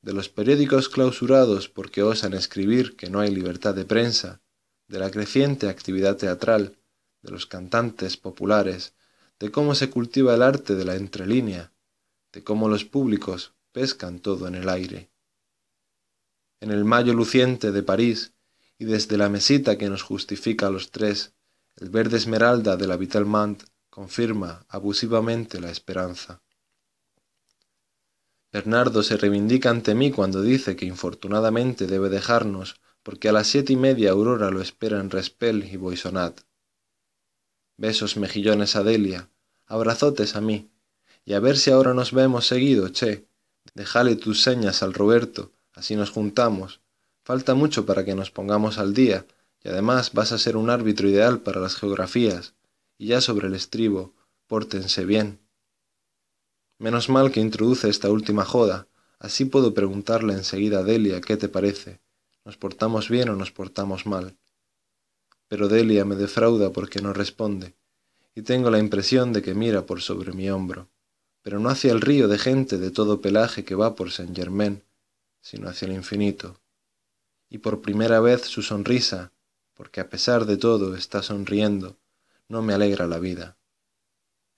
de 0.00 0.12
los 0.12 0.28
periódicos 0.28 0.88
clausurados 0.88 1.68
porque 1.68 2.02
osan 2.02 2.34
escribir 2.34 2.96
que 2.96 3.10
no 3.10 3.20
hay 3.20 3.30
libertad 3.30 3.74
de 3.74 3.84
prensa, 3.84 4.40
de 4.88 4.98
la 4.98 5.10
creciente 5.10 5.68
actividad 5.68 6.16
teatral, 6.16 6.78
de 7.22 7.30
los 7.30 7.46
cantantes 7.46 8.16
populares, 8.16 8.94
de 9.38 9.50
cómo 9.50 9.74
se 9.74 9.90
cultiva 9.90 10.34
el 10.34 10.42
arte 10.42 10.74
de 10.74 10.84
la 10.84 10.96
entrelínea, 10.96 11.72
de 12.32 12.42
cómo 12.42 12.68
los 12.68 12.84
públicos 12.84 13.54
pescan 13.72 14.18
todo 14.18 14.48
en 14.48 14.54
el 14.54 14.68
aire 14.68 15.12
en 16.62 16.70
el 16.70 16.84
mayo 16.84 17.12
luciente 17.12 17.72
de 17.72 17.82
París, 17.82 18.34
y 18.78 18.84
desde 18.84 19.16
la 19.16 19.28
mesita 19.28 19.76
que 19.76 19.90
nos 19.90 20.02
justifica 20.02 20.68
a 20.68 20.70
los 20.70 20.92
tres, 20.92 21.34
el 21.74 21.90
verde 21.90 22.18
esmeralda 22.18 22.76
de 22.76 22.86
la 22.86 22.96
Vitelmant 22.96 23.64
confirma 23.90 24.64
abusivamente 24.68 25.60
la 25.60 25.72
esperanza. 25.72 26.41
Bernardo 28.52 29.02
se 29.02 29.16
reivindica 29.16 29.70
ante 29.70 29.94
mí 29.94 30.10
cuando 30.10 30.42
dice 30.42 30.76
que 30.76 30.86
infortunadamente 30.86 31.86
debe 31.86 32.10
dejarnos 32.10 32.80
porque 33.02 33.28
a 33.28 33.32
las 33.32 33.46
siete 33.46 33.72
y 33.72 33.76
media 33.76 34.12
Aurora 34.12 34.50
lo 34.50 34.60
espera 34.60 35.00
en 35.00 35.10
Respel 35.10 35.64
y 35.64 35.76
Boisonat. 35.76 36.40
Besos 37.76 38.16
mejillones 38.16 38.76
a 38.76 38.84
Delia, 38.84 39.28
abrazotes 39.66 40.36
a 40.36 40.40
mí, 40.40 40.70
y 41.24 41.32
a 41.32 41.40
ver 41.40 41.56
si 41.56 41.70
ahora 41.70 41.94
nos 41.94 42.12
vemos 42.12 42.46
seguido, 42.46 42.88
che. 42.90 43.26
Déjale 43.74 44.16
tus 44.16 44.42
señas 44.42 44.82
al 44.82 44.92
Roberto, 44.92 45.52
Así 45.74 45.96
nos 45.96 46.10
juntamos. 46.10 46.80
Falta 47.24 47.54
mucho 47.54 47.86
para 47.86 48.04
que 48.04 48.14
nos 48.14 48.30
pongamos 48.30 48.78
al 48.78 48.92
día, 48.94 49.26
y 49.62 49.68
además 49.68 50.12
vas 50.12 50.32
a 50.32 50.38
ser 50.38 50.56
un 50.56 50.70
árbitro 50.70 51.08
ideal 51.08 51.40
para 51.40 51.60
las 51.60 51.76
geografías. 51.76 52.54
Y 52.98 53.06
ya 53.06 53.20
sobre 53.20 53.48
el 53.48 53.54
estribo, 53.54 54.14
pórtense 54.46 55.04
bien. 55.04 55.41
Menos 56.82 57.08
mal 57.08 57.30
que 57.30 57.38
introduce 57.38 57.88
esta 57.88 58.10
última 58.10 58.44
joda, 58.44 58.88
así 59.20 59.44
puedo 59.44 59.72
preguntarle 59.72 60.32
enseguida 60.32 60.80
a 60.80 60.82
Delia 60.82 61.20
qué 61.20 61.36
te 61.36 61.48
parece. 61.48 62.00
¿Nos 62.44 62.56
portamos 62.56 63.08
bien 63.08 63.28
o 63.28 63.36
nos 63.36 63.52
portamos 63.52 64.04
mal? 64.04 64.36
Pero 65.46 65.68
Delia 65.68 66.04
me 66.04 66.16
defrauda 66.16 66.72
porque 66.72 67.00
no 67.00 67.12
responde, 67.12 67.76
y 68.34 68.42
tengo 68.42 68.68
la 68.68 68.80
impresión 68.80 69.32
de 69.32 69.42
que 69.42 69.54
mira 69.54 69.86
por 69.86 70.02
sobre 70.02 70.32
mi 70.32 70.50
hombro, 70.50 70.88
pero 71.40 71.60
no 71.60 71.68
hacia 71.68 71.92
el 71.92 72.00
río 72.00 72.26
de 72.26 72.40
gente 72.40 72.78
de 72.78 72.90
todo 72.90 73.20
pelaje 73.20 73.64
que 73.64 73.76
va 73.76 73.94
por 73.94 74.10
Saint 74.10 74.36
Germain, 74.36 74.82
sino 75.40 75.68
hacia 75.68 75.86
el 75.86 75.92
infinito. 75.92 76.58
Y 77.48 77.58
por 77.58 77.80
primera 77.80 78.18
vez 78.18 78.42
su 78.42 78.60
sonrisa, 78.60 79.30
porque 79.74 80.00
a 80.00 80.10
pesar 80.10 80.46
de 80.46 80.56
todo 80.56 80.96
está 80.96 81.22
sonriendo, 81.22 81.96
no 82.48 82.60
me 82.60 82.74
alegra 82.74 83.06
la 83.06 83.20
vida. 83.20 83.56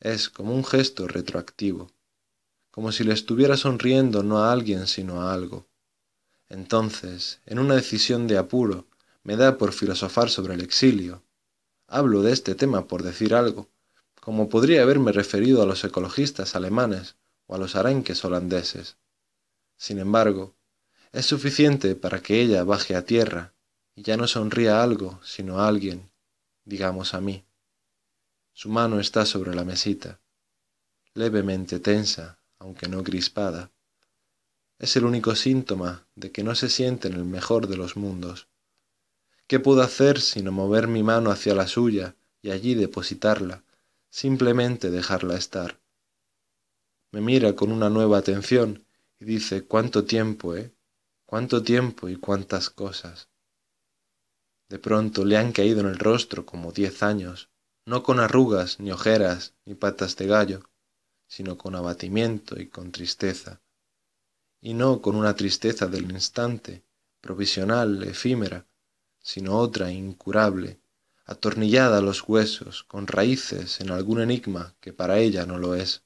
Es 0.00 0.30
como 0.30 0.54
un 0.54 0.64
gesto 0.64 1.06
retroactivo, 1.06 1.90
como 2.74 2.90
si 2.90 3.04
le 3.04 3.12
estuviera 3.14 3.56
sonriendo 3.56 4.24
no 4.24 4.38
a 4.38 4.50
alguien 4.50 4.88
sino 4.88 5.22
a 5.22 5.32
algo. 5.32 5.68
Entonces, 6.48 7.38
en 7.46 7.60
una 7.60 7.76
decisión 7.76 8.26
de 8.26 8.36
apuro, 8.36 8.88
me 9.22 9.36
da 9.36 9.58
por 9.58 9.72
filosofar 9.72 10.28
sobre 10.28 10.54
el 10.54 10.60
exilio. 10.60 11.22
Hablo 11.86 12.22
de 12.22 12.32
este 12.32 12.56
tema 12.56 12.88
por 12.88 13.04
decir 13.04 13.32
algo, 13.32 13.70
como 14.20 14.48
podría 14.48 14.82
haberme 14.82 15.12
referido 15.12 15.62
a 15.62 15.66
los 15.66 15.84
ecologistas 15.84 16.56
alemanes 16.56 17.14
o 17.46 17.54
a 17.54 17.58
los 17.58 17.76
arenques 17.76 18.24
holandeses. 18.24 18.96
Sin 19.76 20.00
embargo, 20.00 20.56
es 21.12 21.26
suficiente 21.26 21.94
para 21.94 22.22
que 22.22 22.40
ella 22.40 22.64
baje 22.64 22.96
a 22.96 23.04
tierra, 23.04 23.54
y 23.94 24.02
ya 24.02 24.16
no 24.16 24.26
sonríe 24.26 24.70
a 24.70 24.82
algo, 24.82 25.20
sino 25.22 25.60
a 25.60 25.68
alguien, 25.68 26.10
digamos 26.64 27.14
a 27.14 27.20
mí. 27.20 27.44
Su 28.52 28.68
mano 28.68 28.98
está 28.98 29.26
sobre 29.26 29.54
la 29.54 29.64
mesita, 29.64 30.20
levemente 31.14 31.78
tensa, 31.78 32.40
aunque 32.64 32.88
no 32.88 33.04
crispada. 33.04 33.70
Es 34.78 34.96
el 34.96 35.04
único 35.04 35.36
síntoma 35.36 36.06
de 36.14 36.32
que 36.32 36.42
no 36.42 36.54
se 36.54 36.70
siente 36.70 37.08
en 37.08 37.14
el 37.14 37.26
mejor 37.26 37.68
de 37.68 37.76
los 37.76 37.94
mundos. 37.94 38.48
¿Qué 39.46 39.60
puedo 39.60 39.82
hacer 39.82 40.18
sino 40.18 40.50
mover 40.50 40.88
mi 40.88 41.02
mano 41.02 41.30
hacia 41.30 41.54
la 41.54 41.68
suya 41.68 42.16
y 42.40 42.52
allí 42.52 42.74
depositarla, 42.74 43.64
simplemente 44.08 44.90
dejarla 44.90 45.36
estar? 45.36 45.78
Me 47.12 47.20
mira 47.20 47.54
con 47.54 47.70
una 47.70 47.90
nueva 47.90 48.16
atención 48.16 48.86
y 49.20 49.26
dice, 49.26 49.66
¿cuánto 49.66 50.04
tiempo, 50.04 50.56
eh? 50.56 50.74
¿Cuánto 51.26 51.62
tiempo 51.62 52.08
y 52.08 52.16
cuántas 52.16 52.70
cosas? 52.70 53.28
De 54.70 54.78
pronto 54.78 55.26
le 55.26 55.36
han 55.36 55.52
caído 55.52 55.80
en 55.80 55.88
el 55.88 55.98
rostro 55.98 56.46
como 56.46 56.72
diez 56.72 57.02
años, 57.02 57.50
no 57.84 58.02
con 58.02 58.20
arrugas, 58.20 58.80
ni 58.80 58.90
ojeras, 58.90 59.52
ni 59.66 59.74
patas 59.74 60.16
de 60.16 60.26
gallo, 60.26 60.62
sino 61.26 61.58
con 61.58 61.74
abatimiento 61.74 62.60
y 62.60 62.68
con 62.68 62.92
tristeza, 62.92 63.60
y 64.60 64.74
no 64.74 65.02
con 65.02 65.16
una 65.16 65.34
tristeza 65.34 65.86
del 65.86 66.10
instante, 66.10 66.84
provisional, 67.20 68.02
efímera, 68.02 68.66
sino 69.20 69.58
otra 69.58 69.90
incurable, 69.90 70.80
atornillada 71.26 71.98
a 71.98 72.02
los 72.02 72.28
huesos, 72.28 72.84
con 72.84 73.06
raíces 73.06 73.80
en 73.80 73.90
algún 73.90 74.20
enigma 74.20 74.74
que 74.80 74.92
para 74.92 75.18
ella 75.18 75.46
no 75.46 75.58
lo 75.58 75.74
es. 75.74 76.04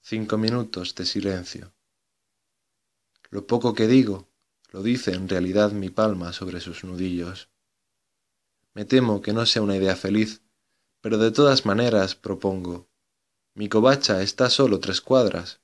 Cinco 0.00 0.38
minutos 0.38 0.94
de 0.94 1.04
silencio. 1.04 1.72
Lo 3.30 3.46
poco 3.46 3.74
que 3.74 3.86
digo 3.86 4.28
lo 4.70 4.82
dice 4.82 5.12
en 5.12 5.28
realidad 5.28 5.72
mi 5.72 5.90
palma 5.90 6.32
sobre 6.32 6.60
sus 6.60 6.84
nudillos. 6.84 7.48
Me 8.74 8.84
temo 8.84 9.20
que 9.20 9.32
no 9.32 9.44
sea 9.46 9.62
una 9.62 9.76
idea 9.76 9.96
feliz, 9.96 10.42
pero 11.00 11.18
de 11.18 11.32
todas 11.32 11.66
maneras 11.66 12.14
propongo. 12.14 12.89
Mi 13.54 13.68
covacha 13.68 14.22
está 14.22 14.48
solo 14.48 14.78
tres 14.78 15.00
cuadras. 15.00 15.60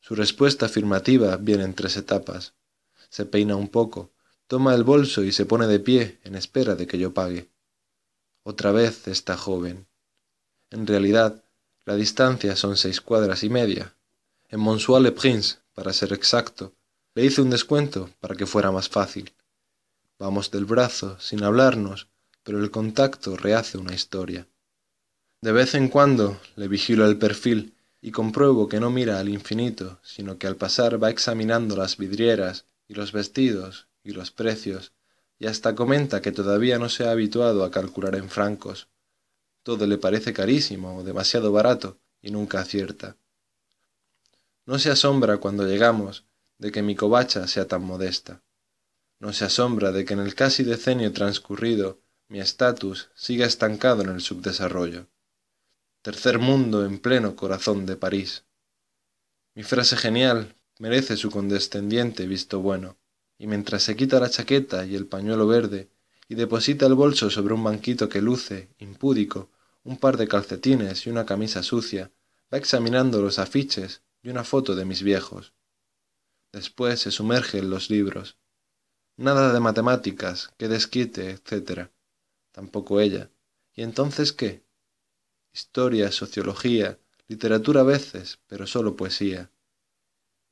Su 0.00 0.14
respuesta 0.14 0.66
afirmativa 0.66 1.36
viene 1.36 1.64
en 1.64 1.74
tres 1.74 1.96
etapas. 1.96 2.54
Se 3.10 3.26
peina 3.26 3.56
un 3.56 3.68
poco, 3.68 4.12
toma 4.46 4.74
el 4.74 4.84
bolso 4.84 5.24
y 5.24 5.32
se 5.32 5.44
pone 5.44 5.66
de 5.66 5.80
pie 5.80 6.20
en 6.22 6.36
espera 6.36 6.76
de 6.76 6.86
que 6.86 6.98
yo 6.98 7.12
pague. 7.12 7.50
Otra 8.44 8.72
vez 8.72 9.08
está 9.08 9.36
joven. 9.36 9.88
En 10.70 10.86
realidad, 10.86 11.44
la 11.84 11.96
distancia 11.96 12.54
son 12.54 12.76
seis 12.76 13.00
cuadras 13.00 13.42
y 13.42 13.50
media. 13.50 13.96
En 14.48 14.60
Monsois-le-Prince, 14.60 15.58
para 15.74 15.92
ser 15.92 16.12
exacto, 16.12 16.74
le 17.14 17.24
hice 17.24 17.42
un 17.42 17.50
descuento 17.50 18.10
para 18.20 18.36
que 18.36 18.46
fuera 18.46 18.70
más 18.70 18.88
fácil. 18.88 19.34
Vamos 20.18 20.50
del 20.50 20.64
brazo, 20.64 21.18
sin 21.18 21.42
hablarnos, 21.42 22.08
pero 22.42 22.62
el 22.62 22.70
contacto 22.70 23.36
rehace 23.36 23.78
una 23.78 23.94
historia. 23.94 24.46
De 25.40 25.52
vez 25.52 25.76
en 25.76 25.88
cuando 25.88 26.40
le 26.56 26.66
vigilo 26.66 27.06
el 27.06 27.16
perfil 27.16 27.76
y 28.00 28.10
compruebo 28.10 28.68
que 28.68 28.80
no 28.80 28.90
mira 28.90 29.20
al 29.20 29.28
infinito, 29.28 30.00
sino 30.02 30.36
que 30.36 30.48
al 30.48 30.56
pasar 30.56 31.00
va 31.00 31.10
examinando 31.10 31.76
las 31.76 31.96
vidrieras 31.96 32.66
y 32.88 32.94
los 32.94 33.12
vestidos 33.12 33.86
y 34.02 34.10
los 34.12 34.32
precios, 34.32 34.92
y 35.38 35.46
hasta 35.46 35.76
comenta 35.76 36.20
que 36.22 36.32
todavía 36.32 36.80
no 36.80 36.88
se 36.88 37.06
ha 37.06 37.12
habituado 37.12 37.62
a 37.62 37.70
calcular 37.70 38.16
en 38.16 38.28
francos. 38.28 38.88
Todo 39.62 39.86
le 39.86 39.96
parece 39.96 40.32
carísimo 40.32 40.96
o 40.96 41.04
demasiado 41.04 41.52
barato 41.52 42.00
y 42.20 42.32
nunca 42.32 42.60
acierta. 42.60 43.16
No 44.66 44.80
se 44.80 44.90
asombra 44.90 45.36
cuando 45.38 45.68
llegamos 45.68 46.24
de 46.58 46.72
que 46.72 46.82
mi 46.82 46.96
covacha 46.96 47.46
sea 47.46 47.68
tan 47.68 47.82
modesta. 47.82 48.42
No 49.20 49.32
se 49.32 49.44
asombra 49.44 49.92
de 49.92 50.04
que 50.04 50.14
en 50.14 50.20
el 50.20 50.34
casi 50.34 50.64
decenio 50.64 51.12
transcurrido 51.12 52.00
mi 52.26 52.40
estatus 52.40 53.10
siga 53.14 53.46
estancado 53.46 54.02
en 54.02 54.08
el 54.08 54.20
subdesarrollo. 54.20 55.06
Tercer 56.02 56.38
mundo 56.38 56.84
en 56.84 56.98
pleno 56.98 57.36
corazón 57.36 57.86
de 57.86 57.96
París. 57.96 58.44
Mi 59.54 59.62
frase 59.62 59.96
genial 59.96 60.56
merece 60.78 61.16
su 61.16 61.30
condescendiente 61.30 62.26
visto 62.26 62.60
bueno, 62.60 62.98
y 63.36 63.46
mientras 63.46 63.82
se 63.82 63.96
quita 63.96 64.20
la 64.20 64.30
chaqueta 64.30 64.86
y 64.86 64.94
el 64.94 65.06
pañuelo 65.06 65.46
verde 65.46 65.90
y 66.28 66.34
deposita 66.34 66.86
el 66.86 66.94
bolso 66.94 67.30
sobre 67.30 67.54
un 67.54 67.64
banquito 67.64 68.08
que 68.08 68.22
luce, 68.22 68.70
impúdico, 68.78 69.50
un 69.82 69.96
par 69.96 70.16
de 70.16 70.28
calcetines 70.28 71.06
y 71.06 71.10
una 71.10 71.26
camisa 71.26 71.62
sucia, 71.62 72.12
va 72.52 72.58
examinando 72.58 73.20
los 73.20 73.38
afiches 73.38 74.02
y 74.22 74.28
una 74.28 74.44
foto 74.44 74.74
de 74.76 74.84
mis 74.84 75.02
viejos, 75.02 75.52
Después 76.52 77.00
se 77.00 77.10
sumerge 77.10 77.58
en 77.58 77.68
los 77.68 77.90
libros. 77.90 78.38
Nada 79.16 79.52
de 79.52 79.60
matemáticas, 79.60 80.50
que 80.56 80.68
desquite, 80.68 81.30
etc. 81.30 81.90
Tampoco 82.52 83.00
ella. 83.00 83.30
¿Y 83.74 83.82
entonces 83.82 84.32
qué? 84.32 84.64
Historia, 85.52 86.12
sociología, 86.12 86.98
literatura 87.26 87.80
a 87.80 87.84
veces, 87.84 88.38
pero 88.46 88.66
solo 88.66 88.96
poesía. 88.96 89.50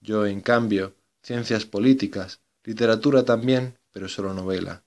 Yo, 0.00 0.26
en 0.26 0.40
cambio, 0.40 0.96
ciencias 1.22 1.64
políticas, 1.64 2.40
literatura 2.64 3.24
también, 3.24 3.78
pero 3.92 4.08
solo 4.08 4.34
novela. 4.34 4.84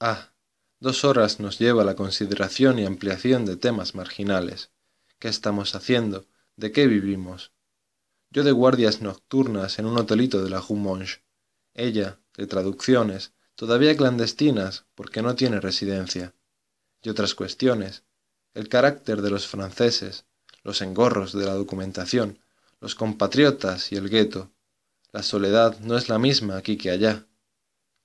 Ah, 0.00 0.32
dos 0.80 1.04
horas 1.04 1.40
nos 1.40 1.58
lleva 1.58 1.84
la 1.84 1.96
consideración 1.96 2.78
y 2.78 2.86
ampliación 2.86 3.44
de 3.44 3.56
temas 3.56 3.94
marginales. 3.94 4.70
¿Qué 5.18 5.28
estamos 5.28 5.74
haciendo? 5.74 6.26
¿De 6.56 6.72
qué 6.72 6.86
vivimos? 6.86 7.52
yo 8.30 8.44
de 8.44 8.52
guardias 8.52 9.00
nocturnas 9.00 9.78
en 9.78 9.86
un 9.86 9.96
hotelito 9.96 10.42
de 10.42 10.50
la 10.50 10.60
Rue 10.60 10.76
Monge, 10.76 11.22
ella 11.74 12.20
de 12.36 12.46
traducciones, 12.46 13.32
todavía 13.54 13.96
clandestinas 13.96 14.84
porque 14.94 15.22
no 15.22 15.34
tiene 15.34 15.60
residencia, 15.60 16.34
y 17.02 17.08
otras 17.08 17.34
cuestiones, 17.34 18.04
el 18.56 18.70
carácter 18.70 19.20
de 19.20 19.28
los 19.28 19.46
franceses, 19.46 20.24
los 20.62 20.80
engorros 20.80 21.34
de 21.34 21.44
la 21.44 21.52
documentación, 21.52 22.38
los 22.80 22.94
compatriotas 22.94 23.92
y 23.92 23.96
el 23.96 24.08
gueto. 24.08 24.50
La 25.12 25.22
soledad 25.22 25.78
no 25.80 25.94
es 25.98 26.08
la 26.08 26.18
misma 26.18 26.56
aquí 26.56 26.78
que 26.78 26.90
allá. 26.90 27.26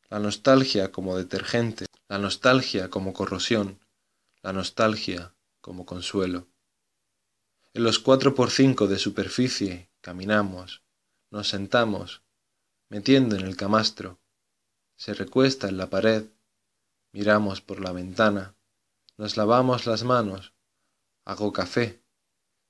La 0.10 0.20
nostalgia 0.20 0.92
como 0.92 1.16
detergente, 1.16 1.86
la 2.10 2.18
nostalgia 2.18 2.90
como 2.90 3.14
corrosión, 3.14 3.80
la 4.44 4.52
nostalgia 4.52 5.34
como 5.62 5.86
consuelo. 5.86 6.50
En 7.74 7.86
los 7.86 8.00
cuatro 8.00 8.36
por 8.36 8.52
cinco 8.52 8.88
de 8.88 9.00
superficie 9.00 9.90
Caminamos, 10.02 10.82
nos 11.30 11.48
sentamos, 11.48 12.24
metiendo 12.90 13.38
en 13.38 13.46
el 13.46 13.56
camastro. 13.56 14.20
Se 14.98 15.14
recuesta 15.14 15.70
en 15.70 15.78
la 15.78 15.90
pared, 15.90 16.26
miramos 17.14 17.62
por 17.62 17.80
la 17.80 17.94
ventana, 17.94 18.54
nos 19.22 19.38
lavamos 19.38 19.86
las 19.86 20.04
manos, 20.04 20.56
hago 21.26 21.54
café. 21.54 22.02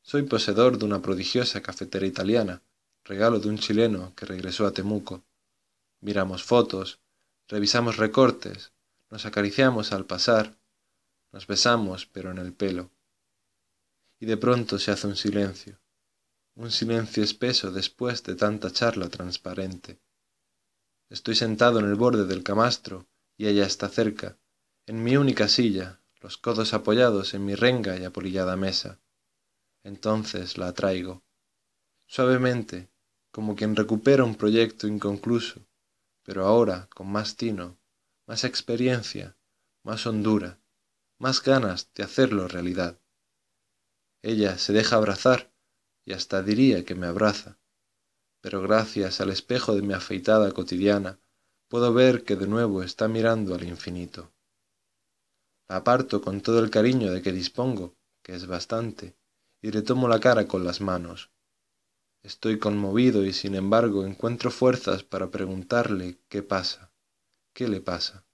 Soy 0.01 0.23
poseedor 0.23 0.77
de 0.77 0.83
una 0.83 1.01
prodigiosa 1.01 1.61
cafetera 1.61 2.05
italiana, 2.05 2.61
regalo 3.05 3.39
de 3.39 3.47
un 3.47 3.57
chileno 3.57 4.13
que 4.17 4.25
regresó 4.25 4.67
a 4.67 4.73
Temuco. 4.73 5.23
Miramos 6.01 6.43
fotos, 6.43 6.99
revisamos 7.47 7.95
recortes, 7.95 8.73
nos 9.09 9.25
acariciamos 9.25 9.93
al 9.93 10.05
pasar, 10.05 10.57
nos 11.31 11.47
besamos 11.47 12.05
pero 12.05 12.31
en 12.31 12.37
el 12.37 12.51
pelo. 12.51 12.91
Y 14.19 14.25
de 14.25 14.35
pronto 14.35 14.77
se 14.77 14.91
hace 14.91 15.07
un 15.07 15.15
silencio 15.15 15.79
un 16.55 16.69
silencio 16.69 17.23
espeso 17.23 17.71
después 17.71 18.23
de 18.23 18.35
tanta 18.35 18.71
charla 18.71 19.07
transparente. 19.07 20.01
Estoy 21.09 21.35
sentado 21.35 21.79
en 21.79 21.85
el 21.85 21.95
borde 21.95 22.25
del 22.25 22.43
camastro 22.43 23.07
y 23.37 23.47
ella 23.47 23.65
está 23.65 23.87
cerca, 23.87 24.37
en 24.85 25.01
mi 25.01 25.15
única 25.15 25.47
silla, 25.47 26.00
los 26.21 26.37
codos 26.37 26.73
apoyados 26.73 27.33
en 27.33 27.45
mi 27.45 27.55
renga 27.55 27.97
y 27.97 28.05
apolillada 28.05 28.55
mesa. 28.55 28.99
Entonces 29.83 30.57
la 30.57 30.67
atraigo, 30.67 31.23
suavemente, 32.05 32.91
como 33.31 33.55
quien 33.55 33.75
recupera 33.75 34.23
un 34.23 34.35
proyecto 34.35 34.87
inconcluso, 34.87 35.65
pero 36.23 36.45
ahora 36.45 36.87
con 36.93 37.11
más 37.11 37.35
tino, 37.35 37.79
más 38.27 38.43
experiencia, 38.43 39.35
más 39.83 40.05
hondura, 40.05 40.59
más 41.17 41.41
ganas 41.41 41.91
de 41.93 42.03
hacerlo 42.03 42.47
realidad. 42.47 42.99
Ella 44.21 44.59
se 44.59 44.73
deja 44.73 44.97
abrazar 44.97 45.51
y 46.05 46.13
hasta 46.13 46.43
diría 46.43 46.85
que 46.85 46.93
me 46.93 47.07
abraza, 47.07 47.57
pero 48.41 48.61
gracias 48.61 49.21
al 49.21 49.31
espejo 49.31 49.75
de 49.75 49.81
mi 49.81 49.93
afeitada 49.93 50.51
cotidiana 50.51 51.19
puedo 51.67 51.93
ver 51.93 52.23
que 52.23 52.35
de 52.35 52.47
nuevo 52.47 52.83
está 52.83 53.07
mirando 53.07 53.55
al 53.55 53.63
infinito. 53.63 54.31
Aparto 55.71 56.21
con 56.21 56.41
todo 56.41 56.59
el 56.59 56.69
cariño 56.69 57.11
de 57.11 57.21
que 57.21 57.31
dispongo, 57.31 57.95
que 58.23 58.35
es 58.35 58.45
bastante, 58.47 59.15
y 59.61 59.71
le 59.71 59.81
tomo 59.81 60.07
la 60.07 60.19
cara 60.19 60.47
con 60.47 60.63
las 60.63 60.81
manos. 60.81 61.31
Estoy 62.23 62.59
conmovido 62.59 63.25
y 63.25 63.33
sin 63.33 63.55
embargo 63.55 64.05
encuentro 64.05 64.51
fuerzas 64.51 65.03
para 65.03 65.31
preguntarle 65.31 66.19
qué 66.29 66.43
pasa, 66.43 66.91
qué 67.53 67.67
le 67.67 67.81
pasa. 67.81 68.25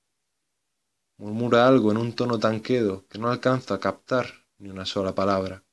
Murmura 1.17 1.67
algo 1.67 1.91
en 1.91 1.97
un 1.97 2.13
tono 2.13 2.39
tan 2.39 2.59
quedo 2.59 3.07
que 3.07 3.19
no 3.19 3.29
alcanzo 3.29 3.73
a 3.73 3.79
captar 3.79 4.45
ni 4.57 4.69
una 4.69 4.85
sola 4.85 5.15
palabra 5.15 5.63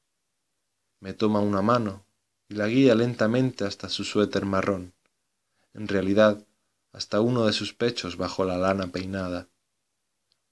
me 1.05 1.13
toma 1.13 1.41
una 1.41 1.61
mano 1.61 2.07
y 2.49 2.55
la 2.55 2.67
guía 2.67 2.95
lentamente 2.95 3.67
hasta 3.67 3.91
su 3.91 4.05
suéter 4.05 4.47
marrón. 4.47 4.95
En 5.75 5.87
realidad, 5.87 6.47
hasta 6.93 7.21
uno 7.21 7.45
de 7.45 7.53
sus 7.53 7.75
pechos 7.75 8.17
bajo 8.17 8.47
la 8.47 8.57
lana 8.57 8.87
peinada. 8.87 9.51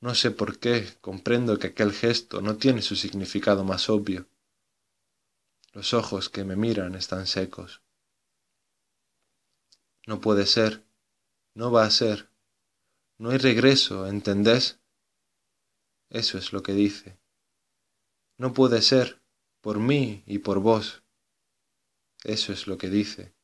No 0.02 0.16
sé 0.16 0.32
por 0.32 0.58
qué 0.58 0.98
comprendo 1.00 1.60
que 1.60 1.68
aquel 1.68 1.92
gesto 1.92 2.42
no 2.42 2.56
tiene 2.56 2.82
su 2.82 2.96
significado 2.96 3.62
más 3.62 3.88
obvio. 3.88 4.26
Los 5.72 5.94
ojos 5.94 6.28
que 6.28 6.42
me 6.42 6.56
miran 6.56 6.96
están 6.96 7.28
secos. 7.28 7.82
No 10.08 10.20
puede 10.20 10.46
ser, 10.46 10.84
no 11.54 11.70
va 11.70 11.84
a 11.84 11.90
ser, 11.92 12.28
no 13.16 13.30
hay 13.30 13.38
regreso, 13.38 14.08
¿entendés? 14.08 14.80
Eso 16.10 16.36
es 16.36 16.52
lo 16.52 16.64
que 16.64 16.72
dice. 16.72 17.16
No 18.38 18.52
puede 18.54 18.82
ser, 18.82 19.22
por 19.60 19.78
mí 19.78 20.24
y 20.26 20.40
por 20.40 20.58
vos. 20.58 21.04
Eso 22.24 22.52
es 22.52 22.66
lo 22.66 22.76
que 22.76 22.90
dice. 22.90 23.36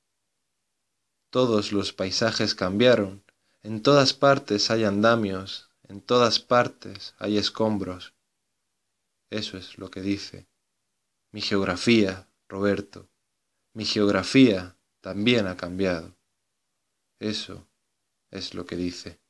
Todos 1.30 1.70
los 1.70 1.92
paisajes 1.92 2.56
cambiaron, 2.56 3.22
en 3.62 3.80
todas 3.80 4.12
partes 4.12 4.72
hay 4.72 4.82
andamios, 4.82 5.67
en 5.88 6.02
todas 6.02 6.38
partes 6.38 7.14
hay 7.18 7.38
escombros. 7.38 8.14
Eso 9.30 9.56
es 9.56 9.78
lo 9.78 9.90
que 9.90 10.00
dice. 10.00 10.48
Mi 11.32 11.40
geografía, 11.40 12.30
Roberto, 12.48 13.10
mi 13.74 13.84
geografía 13.84 14.78
también 15.00 15.46
ha 15.46 15.56
cambiado. 15.56 16.16
Eso 17.18 17.68
es 18.30 18.54
lo 18.54 18.66
que 18.66 18.76
dice. 18.76 19.20